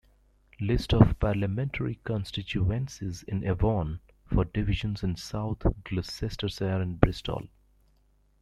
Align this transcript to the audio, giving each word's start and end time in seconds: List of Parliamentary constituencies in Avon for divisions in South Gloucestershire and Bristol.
List 0.59 0.95
of 0.95 1.19
Parliamentary 1.19 1.99
constituencies 2.03 3.21
in 3.21 3.45
Avon 3.45 3.99
for 4.25 4.45
divisions 4.45 5.03
in 5.03 5.15
South 5.15 5.63
Gloucestershire 5.85 6.81
and 6.81 6.99
Bristol. 6.99 7.47